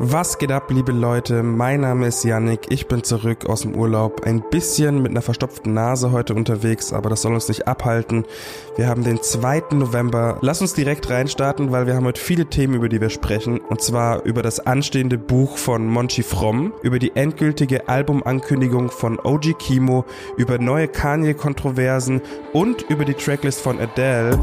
[0.00, 1.44] Was geht ab, liebe Leute?
[1.44, 2.66] Mein Name ist Yannick.
[2.68, 4.24] Ich bin zurück aus dem Urlaub.
[4.24, 8.24] Ein bisschen mit einer verstopften Nase heute unterwegs, aber das soll uns nicht abhalten.
[8.74, 9.66] Wir haben den 2.
[9.70, 10.38] November.
[10.40, 13.60] Lass uns direkt reinstarten, weil wir haben heute viele Themen, über die wir sprechen.
[13.60, 19.56] Und zwar über das anstehende Buch von Monchi Fromm, über die endgültige Albumankündigung von OG
[19.60, 20.04] Kimo,
[20.36, 22.20] über neue Kanye-Kontroversen
[22.52, 24.40] und über die Tracklist von Adele.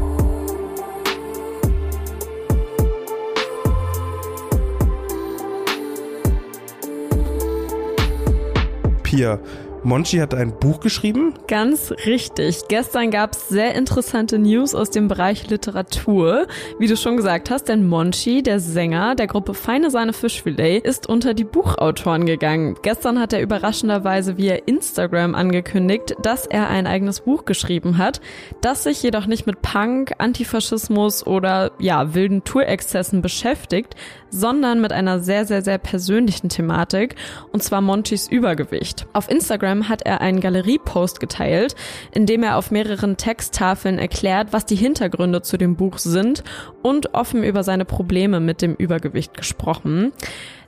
[9.12, 9.38] Pia,
[9.84, 11.34] Monchi hat ein Buch geschrieben?
[11.48, 12.68] Ganz richtig.
[12.68, 16.46] Gestern gab es sehr interessante News aus dem Bereich Literatur.
[16.78, 21.08] Wie du schon gesagt hast, denn Monchi, der Sänger der Gruppe Feine Sahne Fischfilet, ist
[21.08, 22.76] unter die Buchautoren gegangen.
[22.82, 28.20] Gestern hat er überraschenderweise via Instagram angekündigt, dass er ein eigenes Buch geschrieben hat,
[28.60, 33.96] das sich jedoch nicht mit Punk, Antifaschismus oder ja, wilden Tourexzessen beschäftigt,
[34.30, 37.16] sondern mit einer sehr, sehr, sehr persönlichen Thematik,
[37.52, 39.06] und zwar Monchis Übergewicht.
[39.12, 41.74] Auf Instagram hat er einen Galeriepost geteilt,
[42.12, 46.44] in dem er auf mehreren Texttafeln erklärt, was die Hintergründe zu dem Buch sind
[46.82, 50.12] und offen über seine Probleme mit dem Übergewicht gesprochen.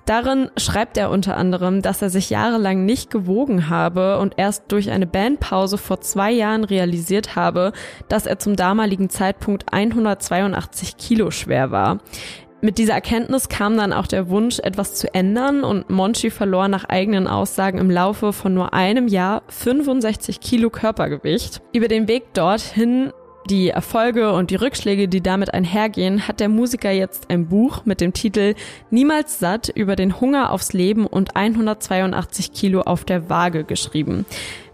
[0.06, 4.91] Darin schreibt er unter anderem, dass er sich jahrelang nicht gewogen habe und erst durch
[4.91, 7.72] eine Bandpause vor zwei Jahren realisiert habe,
[8.08, 12.00] dass er zum damaligen Zeitpunkt 182 Kilo schwer war.
[12.64, 16.86] Mit dieser Erkenntnis kam dann auch der Wunsch, etwas zu ändern und Monchi verlor nach
[16.86, 21.60] eigenen Aussagen im Laufe von nur einem Jahr 65 Kilo Körpergewicht.
[21.74, 23.12] Über den Weg dorthin
[23.50, 28.00] die Erfolge und die Rückschläge, die damit einhergehen, hat der Musiker jetzt ein Buch mit
[28.00, 28.54] dem Titel
[28.88, 34.24] Niemals satt über den Hunger aufs Leben und 182 Kilo auf der Waage geschrieben.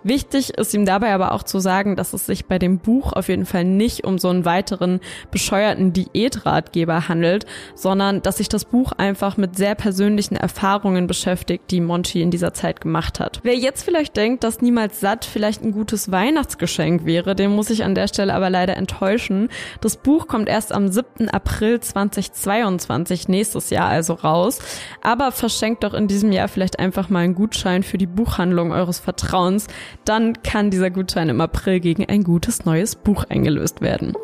[0.02, 3.28] Wichtig ist ihm dabei aber auch zu sagen, dass es sich bei dem Buch auf
[3.28, 8.92] jeden Fall nicht um so einen weiteren bescheuerten Diätratgeber handelt, sondern dass sich das Buch
[8.92, 13.40] einfach mit sehr persönlichen Erfahrungen beschäftigt, die Monty in dieser Zeit gemacht hat.
[13.42, 17.84] Wer jetzt vielleicht denkt, dass niemals satt vielleicht ein gutes Weihnachtsgeschenk wäre, den muss ich
[17.84, 19.48] an der Stelle aber leider enttäuschen.
[19.80, 21.28] Das Buch kommt erst am 7.
[21.28, 24.60] April 2022 nächstes Jahr also raus,
[25.02, 28.98] aber verschenkt doch in diesem Jahr vielleicht einfach mal einen Gutschein für die Buchhandlung eures
[28.98, 29.66] Vertrauens,
[30.04, 34.14] dann kann dieser Gutschein im April gegen ein gutes neues Buch eingelöst werden.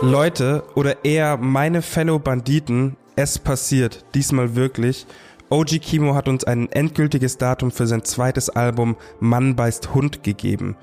[0.00, 5.06] Leute, oder eher meine Fellow Banditen, es passiert, diesmal wirklich.
[5.48, 10.76] OG Kimo hat uns ein endgültiges Datum für sein zweites Album Mann beißt Hund gegeben.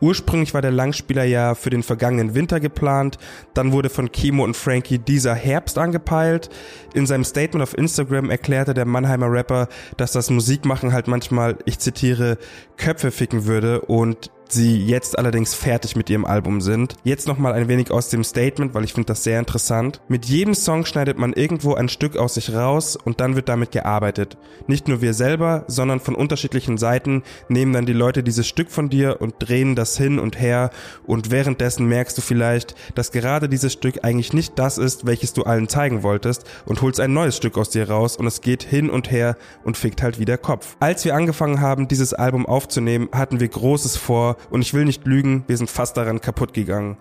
[0.00, 3.18] Ursprünglich war der Langspieler ja für den vergangenen Winter geplant,
[3.54, 6.48] dann wurde von Kimo und Frankie dieser Herbst angepeilt.
[6.94, 11.78] In seinem Statement auf Instagram erklärte der Mannheimer Rapper, dass das Musikmachen halt manchmal, ich
[11.78, 12.38] zitiere,
[12.76, 16.96] Köpfe ficken würde und sie jetzt allerdings fertig mit ihrem Album sind.
[17.04, 20.00] Jetzt nochmal ein wenig aus dem Statement, weil ich finde das sehr interessant.
[20.08, 23.72] Mit jedem Song schneidet man irgendwo ein Stück aus sich raus und dann wird damit
[23.72, 24.36] gearbeitet.
[24.66, 28.88] Nicht nur wir selber, sondern von unterschiedlichen Seiten nehmen dann die Leute dieses Stück von
[28.88, 30.70] dir und drehen das hin und her
[31.06, 35.44] und währenddessen merkst du vielleicht, dass gerade dieses Stück eigentlich nicht das ist, welches du
[35.44, 38.90] allen zeigen wolltest und holst ein neues Stück aus dir raus und es geht hin
[38.90, 40.76] und her und fickt halt wieder Kopf.
[40.80, 45.06] Als wir angefangen haben, dieses Album aufzunehmen, hatten wir Großes vor und ich will nicht
[45.06, 46.96] lügen, wir sind fast daran kaputt gegangen.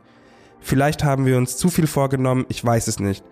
[0.62, 3.24] Vielleicht haben wir uns zu viel vorgenommen, ich weiß es nicht.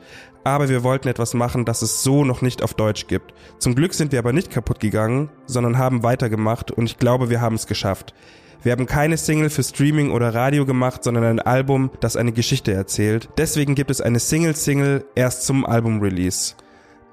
[0.43, 3.33] Aber wir wollten etwas machen, das es so noch nicht auf Deutsch gibt.
[3.59, 7.41] Zum Glück sind wir aber nicht kaputt gegangen, sondern haben weitergemacht und ich glaube, wir
[7.41, 8.13] haben es geschafft.
[8.63, 12.73] Wir haben keine Single für Streaming oder Radio gemacht, sondern ein Album, das eine Geschichte
[12.73, 13.29] erzählt.
[13.37, 16.55] Deswegen gibt es eine Single-Single erst zum Album-Release.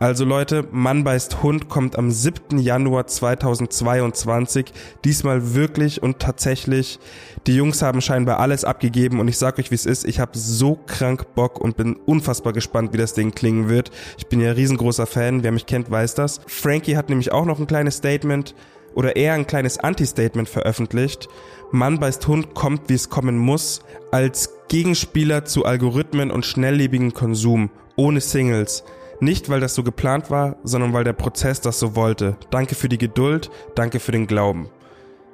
[0.05, 2.59] Also Leute, Mann beißt Hund kommt am 7.
[2.59, 4.67] Januar 2022.
[5.03, 6.99] Diesmal wirklich und tatsächlich.
[7.47, 10.05] Die Jungs haben scheinbar alles abgegeben und ich sag euch, wie es ist.
[10.05, 13.93] Ich habe so krank Bock und bin unfassbar gespannt, wie das Ding klingen wird.
[14.19, 15.43] Ich bin ja riesengroßer Fan.
[15.43, 16.43] Wer mich kennt, weiß das.
[16.49, 18.55] Frankie hat nämlich auch noch ein kleines Statement
[18.95, 21.31] oder eher ein kleines Anti-Statement veröffentlicht.
[21.73, 27.71] Mann beißt Hund kommt, wie es kommen muss, als Gegenspieler zu Algorithmen und schnelllebigen Konsum,
[27.97, 28.85] ohne Singles.
[29.25, 32.37] Nicht, weil das so geplant war, sondern weil der Prozess das so wollte.
[32.51, 34.69] Danke für die Geduld, danke für den Glauben.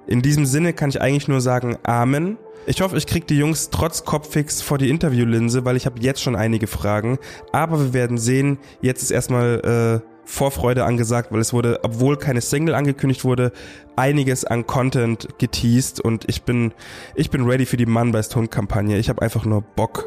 [0.06, 2.38] In diesem Sinne kann ich eigentlich nur sagen Amen.
[2.66, 6.22] Ich hoffe, ich krieg die Jungs trotz Kopfix vor die Interviewlinse, weil ich habe jetzt
[6.22, 7.18] schon einige Fragen.
[7.50, 8.58] Aber wir werden sehen.
[8.80, 13.50] Jetzt ist erstmal äh, Vorfreude angesagt, weil es wurde, obwohl keine Single angekündigt wurde,
[13.96, 16.72] einiges an Content geteased und ich bin,
[17.16, 18.98] ich bin ready für die Mann best Hund Kampagne.
[18.98, 20.06] Ich habe einfach nur Bock.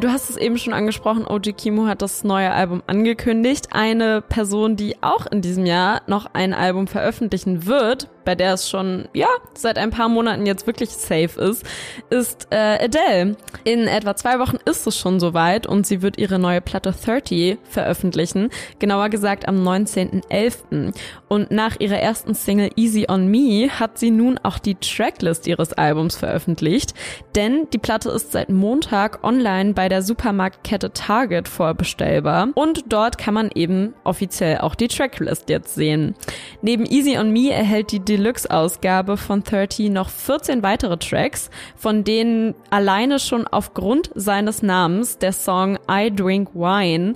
[0.00, 3.70] Du hast es eben schon angesprochen, OG Kimo hat das neue Album angekündigt.
[3.72, 8.68] Eine Person, die auch in diesem Jahr noch ein Album veröffentlichen wird, bei der es
[8.68, 11.64] schon, ja, seit ein paar Monaten jetzt wirklich safe ist,
[12.10, 13.36] ist äh, Adele.
[13.64, 17.56] In etwa zwei Wochen ist es schon soweit und sie wird ihre neue Platte 30
[17.64, 18.50] veröffentlichen.
[18.80, 20.92] Genauer gesagt am 19.11.
[21.28, 25.72] Und nach ihrer ersten Single Easy on Me hat sie nun auch die Tracklist ihres
[25.72, 26.92] Albums veröffentlicht.
[27.34, 32.48] Denn die Platte ist seit Montag online bei der Supermarktkette Target vorbestellbar.
[32.54, 36.14] Und dort kann man eben offiziell auch die Tracklist jetzt sehen.
[36.62, 42.54] Neben Easy on Me erhält die Deluxe-Ausgabe von 30 noch 14 weitere Tracks, von denen
[42.70, 47.14] alleine schon aufgrund seines Namens der Song I Drink Wine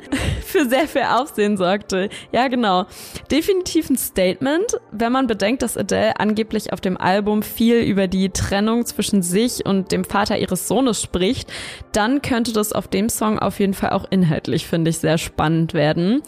[0.53, 2.09] für sehr viel Aufsehen sorgte.
[2.31, 2.87] Ja, genau.
[3.31, 8.31] Definitiv ein Statement, wenn man bedenkt, dass Adele angeblich auf dem Album viel über die
[8.31, 11.53] Trennung zwischen sich und dem Vater ihres Sohnes spricht,
[11.93, 15.75] dann könnte das auf dem Song auf jeden Fall auch inhaltlich, finde ich, sehr spannend
[15.75, 16.23] werden.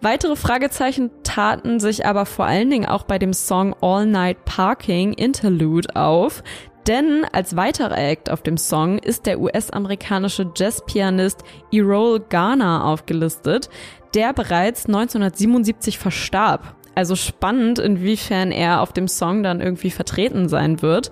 [0.00, 5.14] Weitere Fragezeichen taten sich aber vor allen Dingen auch bei dem Song All Night Parking
[5.14, 6.42] Interlude auf.
[6.86, 11.42] Denn als weiterer Act auf dem Song ist der US-amerikanische Jazzpianist
[11.72, 13.70] Errol Garner aufgelistet,
[14.14, 16.76] der bereits 1977 verstarb.
[16.94, 21.10] Also spannend, inwiefern er auf dem Song dann irgendwie vertreten sein wird.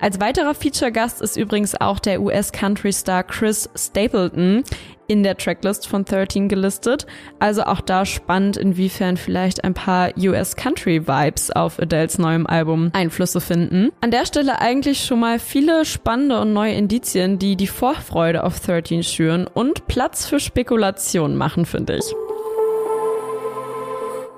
[0.00, 4.64] Als weiterer Feature-Gast ist übrigens auch der US-Country-Star Chris Stapleton
[5.12, 7.06] in der Tracklist von 13 gelistet.
[7.38, 13.90] Also auch da spannend, inwiefern vielleicht ein paar US-Country-Vibes auf Adels neuem Album Einflüsse finden.
[14.00, 18.60] An der Stelle eigentlich schon mal viele spannende und neue Indizien, die die Vorfreude auf
[18.60, 22.31] 13 schüren und Platz für Spekulationen machen, finde ich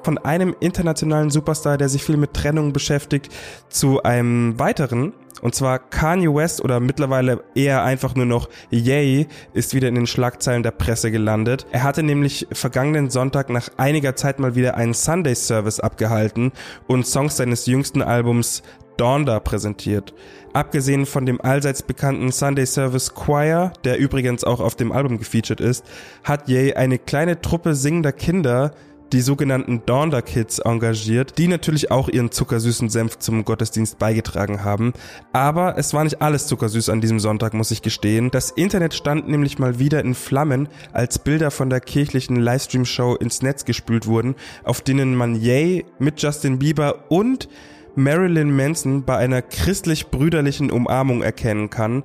[0.05, 3.33] von einem internationalen Superstar, der sich viel mit Trennung beschäftigt,
[3.69, 5.13] zu einem weiteren.
[5.43, 10.07] Und zwar Kanye West oder mittlerweile eher einfach nur noch Yay ist wieder in den
[10.07, 11.67] Schlagzeilen der Presse gelandet.
[11.71, 16.53] Er hatte nämlich vergangenen Sonntag nach einiger Zeit mal wieder einen Sunday Service abgehalten
[16.87, 18.63] und Songs seines jüngsten Albums
[18.97, 20.15] Donda präsentiert.
[20.53, 25.61] Abgesehen von dem allseits bekannten Sunday Service Choir, der übrigens auch auf dem Album gefeatured
[25.61, 25.85] ist,
[26.23, 28.73] hat Ye eine kleine Truppe singender Kinder
[29.13, 34.93] die sogenannten Donder Kids engagiert, die natürlich auch ihren zuckersüßen Senf zum Gottesdienst beigetragen haben.
[35.33, 38.31] Aber es war nicht alles zuckersüß an diesem Sonntag, muss ich gestehen.
[38.31, 43.43] Das Internet stand nämlich mal wieder in Flammen, als Bilder von der kirchlichen Livestream-Show ins
[43.43, 44.35] Netz gespült wurden,
[44.65, 47.49] auf denen man Yay mit Justin Bieber und
[47.97, 52.03] Marilyn Manson bei einer christlich-brüderlichen Umarmung erkennen kann.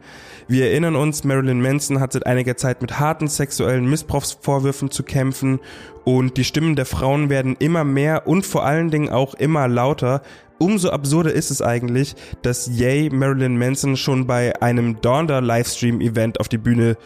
[0.47, 5.59] Wir erinnern uns, Marilyn Manson hat seit einiger Zeit mit harten sexuellen Missbrauchsvorwürfen zu kämpfen
[6.03, 10.21] und die Stimmen der Frauen werden immer mehr und vor allen Dingen auch immer lauter.
[10.57, 16.39] Umso absurder ist es eigentlich, dass Yay Marilyn Manson schon bei einem Donda Livestream Event
[16.39, 16.97] auf die Bühne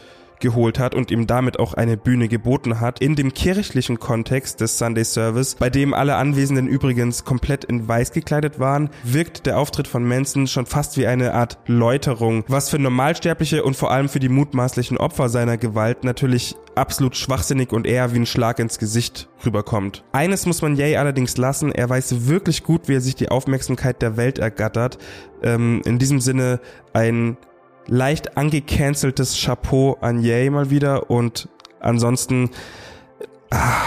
[0.44, 3.00] geholt hat und ihm damit auch eine Bühne geboten hat.
[3.00, 8.12] In dem kirchlichen Kontext des Sunday Service, bei dem alle Anwesenden übrigens komplett in weiß
[8.12, 12.78] gekleidet waren, wirkt der Auftritt von Manson schon fast wie eine Art Läuterung, was für
[12.78, 18.14] Normalsterbliche und vor allem für die mutmaßlichen Opfer seiner Gewalt natürlich absolut schwachsinnig und eher
[18.14, 20.04] wie ein Schlag ins Gesicht rüberkommt.
[20.12, 24.02] Eines muss man Jay allerdings lassen, er weiß wirklich gut, wie er sich die Aufmerksamkeit
[24.02, 24.98] der Welt ergattert.
[25.42, 26.60] Ähm, in diesem Sinne
[26.94, 27.38] ein
[27.88, 31.50] leicht angecanceltes Chapeau an Yay mal wieder und
[31.80, 32.50] ansonsten.
[33.50, 33.82] Ah,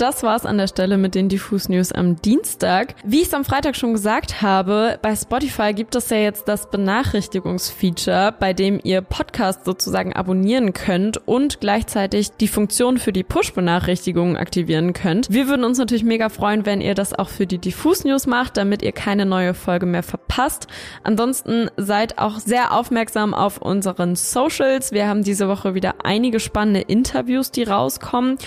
[0.00, 2.94] das war's an der Stelle mit den Diffus News am Dienstag.
[3.04, 6.70] Wie ich es am Freitag schon gesagt habe, bei Spotify gibt es ja jetzt das
[6.70, 14.38] Benachrichtigungsfeature, bei dem ihr Podcast sozusagen abonnieren könnt und gleichzeitig die Funktion für die Push-Benachrichtigungen
[14.38, 15.28] aktivieren könnt.
[15.30, 18.56] Wir würden uns natürlich mega freuen, wenn ihr das auch für die Diffus News macht,
[18.56, 20.66] damit ihr keine neue Folge mehr verpasst.
[21.04, 24.92] Ansonsten seid auch sehr aufmerksam auf unseren Socials.
[24.92, 28.38] Wir haben diese Woche wieder einige spannende Interviews, die rauskommen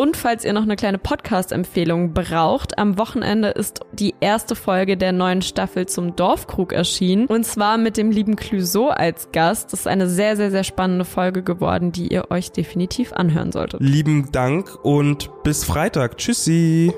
[0.00, 5.12] und falls ihr noch eine kleine Podcast-Empfehlung braucht, am Wochenende ist die erste Folge der
[5.12, 7.26] neuen Staffel zum Dorfkrug erschienen.
[7.26, 9.74] Und zwar mit dem lieben Clouseau als Gast.
[9.74, 13.82] Das ist eine sehr, sehr, sehr spannende Folge geworden, die ihr euch definitiv anhören solltet.
[13.82, 16.16] Lieben Dank und bis Freitag.
[16.16, 16.94] Tschüssi.